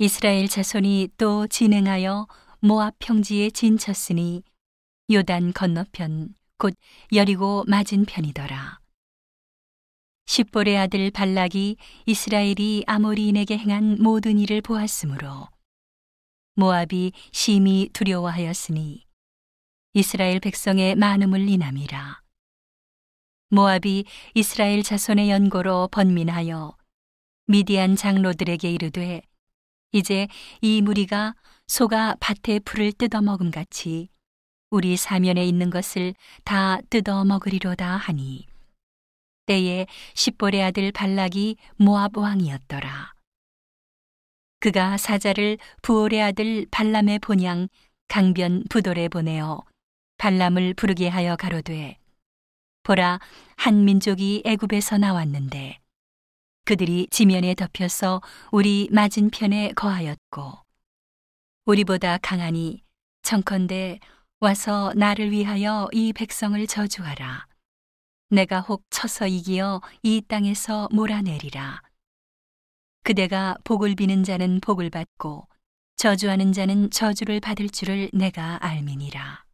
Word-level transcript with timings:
이스라엘 0.00 0.46
자손이 0.46 1.08
또 1.16 1.48
진행하여 1.48 2.28
모압 2.60 2.94
평지에 3.00 3.50
진쳤으니 3.50 4.44
요단 5.10 5.52
건너편 5.54 6.34
곧 6.56 6.74
여리고 7.12 7.64
맞은 7.66 8.04
편이더라. 8.04 8.78
십볼의 10.26 10.78
아들 10.78 11.10
발락이 11.10 11.78
이스라엘이 12.06 12.84
아모리인에게 12.86 13.58
행한 13.58 14.00
모든 14.00 14.38
일을 14.38 14.60
보았으므로 14.60 15.48
모압이 16.54 17.10
심히 17.32 17.90
두려워하였으니 17.92 19.04
이스라엘 19.94 20.38
백성의 20.38 20.94
많음을 20.94 21.48
인함이라. 21.48 22.22
모압이 23.48 24.04
이스라엘 24.34 24.84
자손의 24.84 25.28
연고로 25.28 25.88
번민하여 25.90 26.76
미디안 27.46 27.96
장로들에게 27.96 28.70
이르되 28.70 29.22
이제 29.92 30.28
이 30.60 30.82
무리가 30.82 31.34
소가 31.66 32.16
밭의 32.20 32.60
풀을 32.60 32.92
뜯어 32.92 33.22
먹음 33.22 33.50
같이 33.50 34.08
우리 34.70 34.96
사면에 34.96 35.46
있는 35.46 35.70
것을 35.70 36.14
다 36.44 36.78
뜯어 36.90 37.24
먹으리로다 37.24 37.96
하니 37.96 38.46
때에 39.46 39.86
십볼의 40.14 40.62
아들 40.62 40.92
발락이 40.92 41.56
모압 41.76 42.18
왕이었더라. 42.18 43.14
그가 44.60 44.98
사자를 44.98 45.56
부올의 45.80 46.20
아들 46.22 46.66
발람의 46.70 47.20
본향 47.20 47.68
강변 48.08 48.64
부돌에 48.68 49.08
보내어 49.08 49.62
발람을 50.18 50.74
부르게 50.74 51.08
하여 51.08 51.36
가로되 51.36 51.96
보라 52.82 53.20
한 53.56 53.84
민족이 53.84 54.42
애굽에서 54.44 54.98
나왔는데 54.98 55.78
그들이 56.68 57.06
지면에 57.10 57.54
덮여서 57.54 58.20
우리 58.52 58.90
맞은편에 58.92 59.72
거하였고 59.72 60.52
우리보다 61.64 62.18
강하니 62.18 62.84
청컨대 63.22 64.00
와서 64.40 64.92
나를 64.94 65.30
위하여 65.30 65.88
이 65.92 66.12
백성을 66.12 66.66
저주하라. 66.66 67.46
내가 68.28 68.60
혹 68.60 68.84
쳐서 68.90 69.26
이기어 69.26 69.80
이 70.02 70.20
땅에서 70.20 70.90
몰아내리라. 70.92 71.80
그대가 73.02 73.56
복을 73.64 73.94
비는 73.94 74.22
자는 74.22 74.60
복을 74.60 74.90
받고 74.90 75.48
저주하는 75.96 76.52
자는 76.52 76.90
저주를 76.90 77.40
받을 77.40 77.70
줄을 77.70 78.10
내가 78.12 78.62
알미니라. 78.62 79.48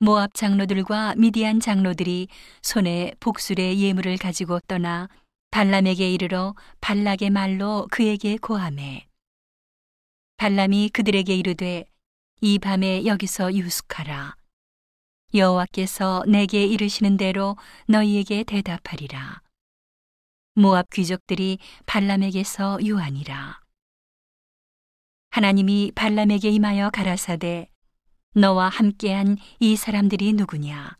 모압 0.00 0.34
장로들과 0.34 1.14
미디안 1.16 1.60
장로들이 1.60 2.28
손에 2.60 3.14
복술의 3.20 3.80
예물을 3.80 4.18
가지고 4.18 4.60
떠나 4.66 5.08
발람에게 5.54 6.10
이르러 6.10 6.56
발락의 6.80 7.30
말로 7.30 7.86
그에게 7.92 8.36
고함해. 8.38 9.06
발람이 10.36 10.88
그들에게 10.92 11.32
이르되 11.32 11.84
이 12.40 12.58
밤에 12.58 13.06
여기서 13.06 13.54
유숙하라. 13.54 14.34
여호와께서 15.32 16.24
내게 16.26 16.66
이르시는 16.66 17.16
대로 17.16 17.56
너희에게 17.86 18.42
대답하리라. 18.42 19.42
모압 20.56 20.90
귀족들이 20.90 21.58
발람에게서 21.86 22.80
유하니라. 22.82 23.60
하나님이 25.30 25.92
발람에게 25.94 26.50
임하여 26.50 26.90
가라사대 26.90 27.70
너와 28.34 28.70
함께한 28.70 29.36
이 29.60 29.76
사람들이 29.76 30.32
누구냐? 30.32 30.96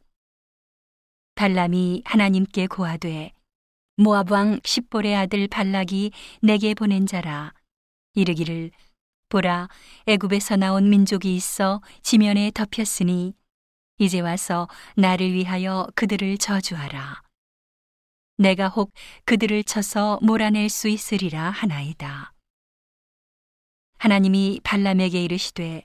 발람이 1.34 2.02
하나님께 2.04 2.68
고하되 2.68 3.32
모압 3.96 4.32
왕 4.32 4.58
십볼의 4.64 5.14
아들 5.14 5.46
발락이 5.46 6.10
내게 6.42 6.74
보낸 6.74 7.06
자라. 7.06 7.52
이르기를 8.14 8.72
보라 9.28 9.68
애굽에서 10.06 10.56
나온 10.56 10.90
민족이 10.90 11.34
있어 11.34 11.80
지면에 12.02 12.50
덮였으니 12.52 13.34
이제 13.98 14.18
와서 14.20 14.68
나를 14.96 15.32
위하여 15.32 15.86
그들을 15.94 16.38
저주하라. 16.38 17.22
내가 18.36 18.68
혹 18.68 18.92
그들을 19.26 19.62
쳐서 19.62 20.18
몰아낼 20.22 20.68
수 20.68 20.88
있으리라 20.88 21.50
하나이다. 21.50 22.32
하나님이 23.98 24.60
발람에게 24.64 25.22
이르시되 25.22 25.84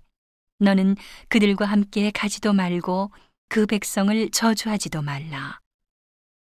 너는 0.57 0.95
그들과 1.27 1.65
함께 1.65 2.09
가지도 2.09 2.53
말고 2.53 3.11
그 3.49 3.67
백성을 3.67 4.29
저주하지도 4.31 5.03
말라. 5.03 5.59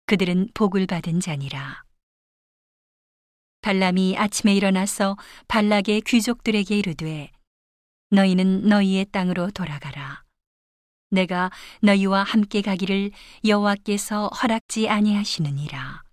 그들은 0.07 0.47
복을 0.53 0.87
받은 0.87 1.19
자니라. 1.19 1.83
발람이 3.59 4.17
아침에 4.17 4.55
일어나서 4.55 5.17
발락의 5.49 5.99
귀족들에게 6.01 6.77
이르되 6.77 7.29
너희는 8.11 8.69
너희의 8.69 9.07
땅으로 9.11 9.51
돌아가라. 9.51 10.23
내가 11.09 11.51
너희와 11.81 12.23
함께 12.23 12.61
가기를 12.61 13.11
여호와께서 13.45 14.29
허락지 14.29 14.87
아니하시느니라. 14.87 16.03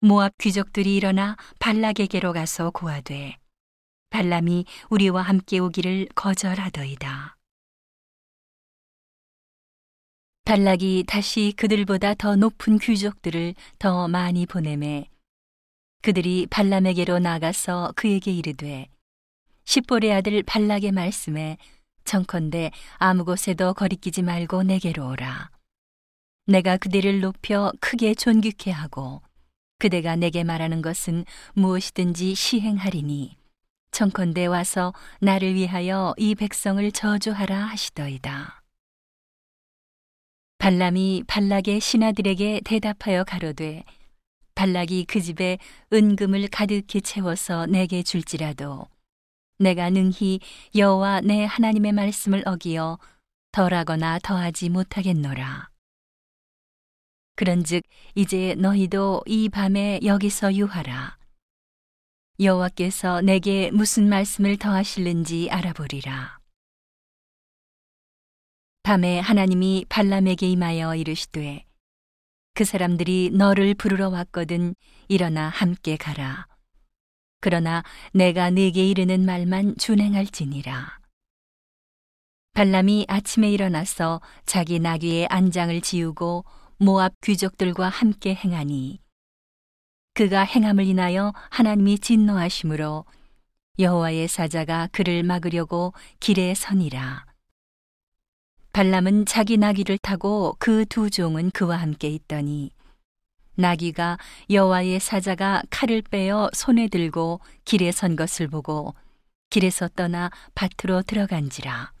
모압 0.00 0.36
귀족들이 0.38 0.96
일어나 0.96 1.36
발락에게로 1.60 2.32
가서 2.32 2.70
고하되 2.72 3.36
발람이 4.10 4.64
우리와 4.88 5.22
함께 5.22 5.60
오기를 5.60 6.08
거절하더이다. 6.16 7.36
발락이 10.50 11.04
다시 11.06 11.54
그들보다 11.56 12.14
더 12.14 12.34
높은 12.34 12.80
귀족들을 12.80 13.54
더 13.78 14.08
많이 14.08 14.46
보내매 14.46 15.08
그들이 16.02 16.48
발람에게로 16.50 17.20
나가서 17.20 17.92
그에게 17.94 18.32
이르되 18.32 18.88
십볼의 19.62 20.12
아들 20.12 20.42
발락의 20.42 20.90
말씀에 20.90 21.56
청컨대 22.02 22.72
아무 22.96 23.24
곳에도 23.24 23.74
거리끼지 23.74 24.22
말고 24.22 24.64
내게로 24.64 25.10
오라. 25.10 25.50
내가 26.48 26.78
그들을 26.78 27.20
높여 27.20 27.72
크게 27.78 28.16
존귀케 28.16 28.72
하고 28.72 29.22
그대가 29.78 30.16
내게 30.16 30.42
말하는 30.42 30.82
것은 30.82 31.26
무엇이든지 31.52 32.34
시행하리니 32.34 33.36
청컨대 33.92 34.46
와서 34.46 34.94
나를 35.20 35.54
위하여 35.54 36.12
이 36.18 36.34
백성을 36.34 36.90
저주하라 36.90 37.56
하시더이다. 37.56 38.59
발람이 40.60 41.24
발락의 41.26 41.80
신하들에게 41.80 42.60
대답하여 42.66 43.24
가로되 43.24 43.82
발락이 44.54 45.06
그 45.06 45.18
집에 45.22 45.56
은금을 45.90 46.48
가득히 46.48 47.00
채워서 47.00 47.64
내게 47.64 48.02
줄지라도 48.02 48.86
내가 49.58 49.88
능히 49.88 50.38
여호와 50.74 51.22
내 51.22 51.46
하나님의 51.46 51.92
말씀을 51.92 52.42
어기어 52.46 52.98
덜하거나 53.52 54.18
더하지 54.22 54.68
못하겠노라. 54.68 55.70
그런즉 57.36 57.82
이제 58.14 58.54
너희도 58.58 59.22
이 59.24 59.48
밤에 59.48 60.00
여기서 60.04 60.54
유하라. 60.56 61.16
여호와께서 62.38 63.22
내게 63.22 63.70
무슨 63.70 64.10
말씀을 64.10 64.58
더하실는지 64.58 65.48
알아보리라. 65.50 66.39
밤에 68.90 69.20
하나님이 69.20 69.86
발람에게 69.88 70.48
임하여 70.48 70.96
이르시되 70.96 71.64
그 72.54 72.64
사람들이 72.64 73.30
너를 73.32 73.72
부르러 73.74 74.08
왔거든 74.08 74.74
일어나 75.06 75.48
함께 75.48 75.96
가라. 75.96 76.48
그러나 77.40 77.84
내가 78.12 78.50
네게 78.50 78.84
이르는 78.84 79.24
말만 79.24 79.76
준행할지니라. 79.78 80.98
발람이 82.54 83.06
아침에 83.06 83.48
일어나서 83.52 84.20
자기 84.44 84.80
나귀의 84.80 85.28
안장을 85.30 85.80
지우고 85.82 86.44
모압 86.78 87.12
귀족들과 87.20 87.88
함께 87.88 88.34
행하니 88.34 88.98
그가 90.14 90.42
행함을 90.42 90.84
인하여 90.84 91.32
하나님이 91.50 92.00
진노하심으로 92.00 93.04
여호와의 93.78 94.26
사자가 94.26 94.88
그를 94.90 95.22
막으려고 95.22 95.92
길에 96.18 96.54
서니라. 96.54 97.29
발람은 98.80 99.26
자기 99.26 99.58
나귀를 99.58 99.98
타고 99.98 100.56
그 100.58 100.86
두 100.86 101.10
종은 101.10 101.50
그와 101.50 101.76
함께 101.76 102.08
있더니 102.08 102.70
나귀가 103.56 104.16
여호와의 104.48 105.00
사자가 105.00 105.62
칼을 105.68 106.00
빼어 106.00 106.48
손에 106.54 106.88
들고 106.88 107.40
길에 107.66 107.92
선 107.92 108.16
것을 108.16 108.48
보고 108.48 108.94
길에서 109.50 109.88
떠나 109.88 110.30
밭으로 110.54 111.02
들어간지라. 111.02 111.92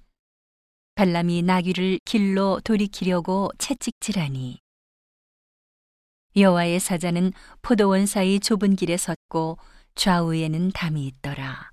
발람이 0.94 1.42
나귀를 1.42 2.00
길로 2.06 2.60
돌이키려고 2.64 3.50
채찍질하니 3.58 4.60
여호와의 6.34 6.80
사자는 6.80 7.34
포도원 7.60 8.06
사이 8.06 8.40
좁은 8.40 8.76
길에 8.76 8.96
섰고 8.96 9.58
좌우에는 9.96 10.70
담이 10.70 11.06
있더라. 11.08 11.72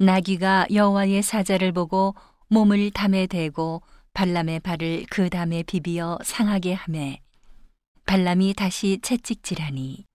나귀가 0.00 0.66
여호와의 0.72 1.22
사자를 1.22 1.70
보고 1.70 2.16
몸을 2.48 2.90
담에 2.92 3.26
대고 3.26 3.82
발람의 4.14 4.60
발을 4.60 5.06
그 5.10 5.28
담에 5.28 5.64
비비어 5.64 6.18
상하게 6.22 6.74
하매 6.74 7.20
발람이 8.06 8.54
다시 8.54 9.00
채찍질하니 9.02 10.06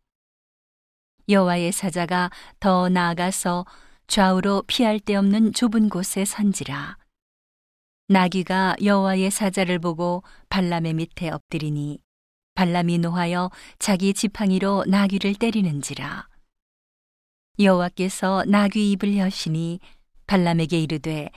여호와의 1.28 1.72
사자가 1.72 2.30
더 2.60 2.89
나아가서 2.89 3.66
좌우로 4.07 4.63
피할 4.68 5.00
데 5.00 5.16
없는 5.16 5.54
좁은 5.54 5.88
곳에 5.88 6.25
선지라. 6.25 6.98
나귀가 8.07 8.75
여호와의 8.83 9.31
사자를 9.31 9.80
보고 9.80 10.24
발람의 10.50 10.94
밑에 10.95 11.30
엎드리니 11.30 12.00
발람이 12.56 12.98
노하여 12.98 13.50
자기 13.80 14.13
지팡이로 14.13 14.86
나귀를 14.88 15.36
때리는지라. 15.36 16.28
여호와께서 17.60 18.45
나귀 18.48 18.92
입을 18.92 19.18
여시니 19.18 19.80
발람에게 20.28 20.80
이르되 20.80 21.30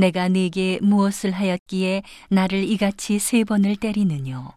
내가 0.00 0.30
네게 0.30 0.78
무엇을 0.80 1.30
하였기에 1.30 2.02
나를 2.30 2.64
이같이 2.64 3.18
세 3.18 3.44
번을 3.44 3.76
때리느뇨. 3.76 4.54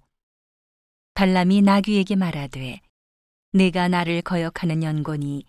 발람이 1.15 1.61
나귀에게 1.63 2.15
말하되 2.15 2.79
내가 3.51 3.89
나를 3.89 4.21
거역하는 4.21 4.83
연곤이 4.83 5.43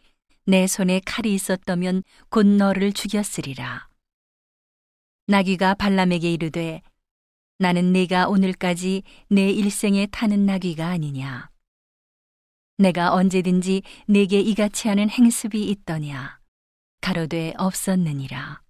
내 0.46 0.66
손에 0.66 1.00
칼이 1.06 1.32
있었다면 1.32 2.02
곧 2.28 2.44
너를 2.44 2.92
죽였으리라. 2.92 3.88
나귀가 5.28 5.74
발람에게 5.74 6.32
이르되 6.32 6.82
나는 7.58 7.92
네가 7.92 8.26
오늘까지 8.26 9.04
내 9.28 9.48
일생에 9.48 10.06
타는 10.06 10.44
나귀가 10.44 10.88
아니냐. 10.88 11.50
내가 12.78 13.14
언제든지 13.14 13.82
내게 14.08 14.40
이같이 14.40 14.88
하는 14.88 15.08
행습이 15.08 15.62
있더냐. 15.70 16.40
가로되 17.00 17.54
없었느니라. 17.56 18.63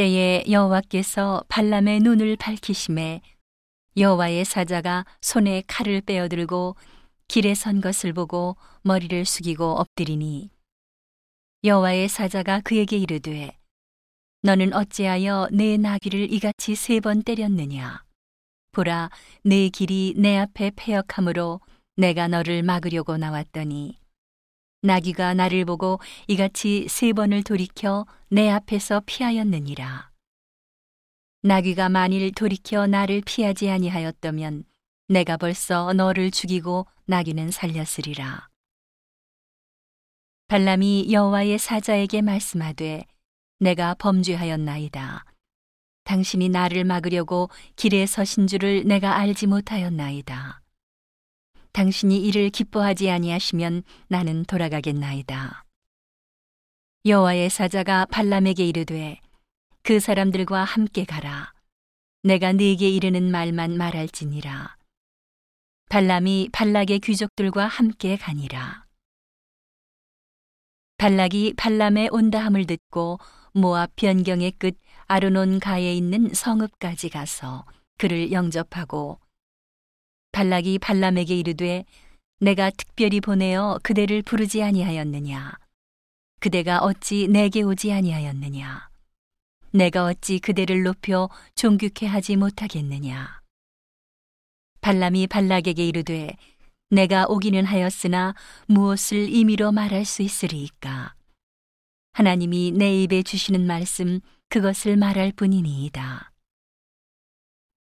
때에 0.00 0.44
여호와께서 0.48 1.44
발람의 1.48 2.00
눈을 2.00 2.36
밝히심에 2.36 3.20
여호와의 3.98 4.46
사자가 4.46 5.04
손에 5.20 5.62
칼을 5.66 6.00
빼어들고 6.00 6.74
길에 7.28 7.54
선 7.54 7.82
것을 7.82 8.14
보고 8.14 8.56
머리를 8.80 9.26
숙이고 9.26 9.62
엎드리니 9.78 10.48
여호와의 11.64 12.08
사자가 12.08 12.62
그에게 12.64 12.96
이르되 12.96 13.58
너는 14.40 14.72
어찌하여 14.72 15.48
내 15.52 15.76
나귀를 15.76 16.32
이같이 16.32 16.74
세 16.76 17.00
번 17.00 17.22
때렸느냐? 17.22 18.02
보라 18.72 19.10
내 19.44 19.68
길이 19.68 20.14
내 20.16 20.38
앞에 20.38 20.70
패역함으로 20.76 21.60
내가 21.98 22.26
너를 22.26 22.62
막으려고 22.62 23.18
나왔더니 23.18 23.99
나귀가 24.82 25.34
나를 25.34 25.64
보고 25.64 26.00
이같이 26.26 26.86
세 26.88 27.12
번을 27.12 27.42
돌이켜 27.42 28.06
내 28.28 28.48
앞에서 28.48 29.02
피하였느니라 29.04 30.10
나귀가 31.42 31.88
만일 31.88 32.32
돌이켜 32.32 32.86
나를 32.86 33.22
피하지 33.24 33.70
아니하였다면 33.70 34.64
내가 35.08 35.36
벌써 35.36 35.92
너를 35.92 36.30
죽이고 36.30 36.86
나귀는 37.06 37.50
살렸으리라 37.50 38.48
발람이 40.48 41.12
여호와의 41.12 41.58
사자에게 41.58 42.22
말씀하되 42.22 43.04
내가 43.60 43.94
범죄하였나이다. 43.94 45.24
당신이 46.02 46.48
나를 46.48 46.82
막으려고 46.84 47.50
길에 47.76 48.04
서신 48.04 48.48
줄을 48.48 48.82
내가 48.84 49.16
알지 49.16 49.46
못하였나이다. 49.46 50.59
당신이 51.72 52.18
이를 52.26 52.50
기뻐하지 52.50 53.10
아니하시면 53.10 53.82
나는 54.08 54.44
돌아가겠나이다. 54.44 55.64
여호와의 57.06 57.48
사자가 57.50 58.06
발람에게 58.06 58.66
이르되 58.66 59.20
그 59.82 60.00
사람들과 60.00 60.64
함께 60.64 61.04
가라. 61.04 61.52
내가 62.22 62.52
네게 62.52 62.88
이르는 62.88 63.30
말만 63.30 63.76
말할지니라. 63.76 64.76
발람이 65.88 66.50
발락의 66.52 67.00
귀족들과 67.00 67.66
함께 67.66 68.16
가니라. 68.16 68.84
발락이 70.98 71.54
발람의 71.56 72.10
온다함을 72.12 72.66
듣고 72.66 73.18
모압 73.52 73.96
변경의 73.96 74.52
끝 74.52 74.76
아르논 75.06 75.58
가에 75.58 75.94
있는 75.94 76.32
성읍까지 76.34 77.08
가서 77.08 77.64
그를 77.96 78.30
영접하고 78.32 79.18
발락이 80.40 80.78
발람에게 80.78 81.36
이르되 81.36 81.84
내가 82.38 82.70
특별히 82.70 83.20
보내어 83.20 83.78
그대를 83.82 84.22
부르지 84.22 84.62
아니하였느냐? 84.62 85.52
그대가 86.40 86.78
어찌 86.78 87.28
내게 87.28 87.60
오지 87.60 87.92
아니하였느냐? 87.92 88.88
내가 89.72 90.06
어찌 90.06 90.38
그대를 90.38 90.82
높여 90.82 91.28
존귀케 91.56 92.06
하지 92.06 92.36
못하겠느냐? 92.36 93.42
발람이 94.80 95.26
발락에게 95.26 95.86
이르되 95.86 96.34
내가 96.88 97.26
오기는 97.28 97.62
하였으나 97.66 98.34
무엇을 98.64 99.28
임의로 99.28 99.72
말할 99.72 100.06
수 100.06 100.22
있으리이까? 100.22 101.12
하나님이 102.14 102.72
내 102.72 103.02
입에 103.02 103.22
주시는 103.22 103.66
말씀 103.66 104.20
그것을 104.48 104.96
말할 104.96 105.32
뿐이니이다. 105.32 106.29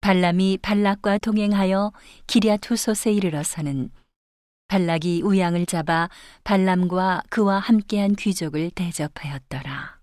발람이 0.05 0.59
발락과 0.59 1.17
동행하여 1.17 1.91
기랴투솥에 2.27 3.11
이르러서는 3.15 3.91
발락이 4.69 5.23
우양을 5.23 5.65
잡아 5.65 6.11
발람과 6.45 7.23
그와 7.31 7.59
함께한 7.59 8.15
귀족을 8.15 8.71
대접하였더라. 8.73 9.99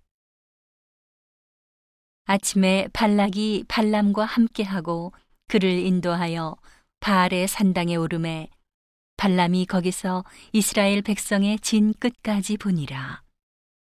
아침에 2.25 2.87
발락이 2.93 3.65
발람과 3.67 4.25
함께하고 4.25 5.13
그를 5.47 5.69
인도하여 5.69 6.55
바알의 6.99 7.47
산당에 7.47 7.95
오름에 7.95 8.49
발람이 9.17 9.67
거기서 9.67 10.25
이스라엘 10.51 11.03
백성의 11.03 11.59
진 11.59 11.93
끝까지 11.93 12.57
보니라. 12.57 13.21